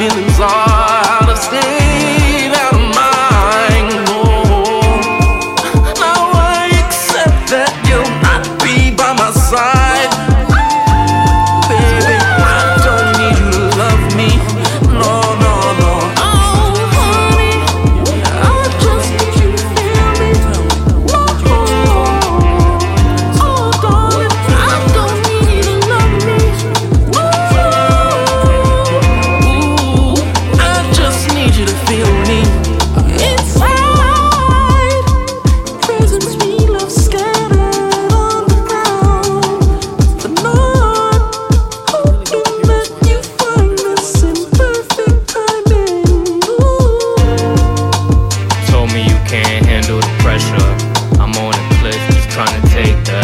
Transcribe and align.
Feelings 0.00 0.40
are 0.40 0.48
out 0.48 1.28
of 1.28 1.36
state, 1.36 2.19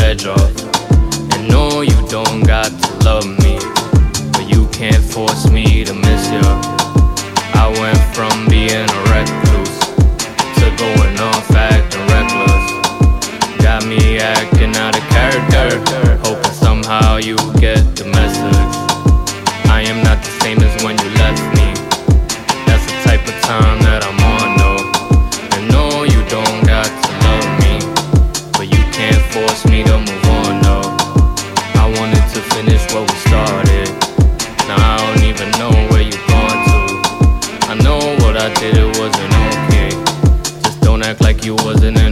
edge 0.06 0.26
off. 0.26 0.54
And 1.34 1.48
no, 1.48 1.80
you 1.80 1.98
don't 2.08 2.42
got 2.46 2.70
to 2.70 2.88
love 3.04 3.26
me, 3.26 3.58
but 4.34 4.46
you 4.48 4.68
can't 4.68 5.02
force 5.02 5.50
me 5.50 5.84
to 5.84 5.94
miss 5.94 6.22
you. 6.30 6.46
I 7.62 7.66
went 7.80 7.98
from 8.14 8.34
being 8.46 8.88
a 8.98 9.00
recluse 9.10 9.78
to 10.58 10.66
going 10.82 11.18
off 11.28 11.50
acting 11.50 12.06
reckless. 12.14 12.66
Got 13.66 13.82
me 13.86 14.18
acting 14.18 14.76
out 14.76 14.94
of 14.96 15.04
character, 15.16 15.66
hoping 16.24 16.56
somehow 16.66 17.16
you 17.16 17.36
get 17.58 17.82
the 17.98 18.06
message. 18.18 18.74
I 19.76 19.80
am 19.90 20.04
not 20.04 20.18
the 20.22 20.34
same 20.42 20.58
as 20.62 20.74
when 20.84 20.96
you 21.02 21.10
left 21.22 21.42
me. 21.58 21.68
That's 22.66 22.86
the 22.90 22.98
type 23.08 23.24
of 23.26 23.36
time 23.42 23.78
that 23.82 24.04
I'm 24.06 24.15
I 38.46 38.54
did 38.54 38.76
it 38.76 38.96
wasn't 39.00 39.34
okay. 39.34 39.90
Just 40.62 40.80
don't 40.80 41.02
act 41.02 41.20
like 41.20 41.44
you 41.44 41.56
wasn't. 41.56 42.05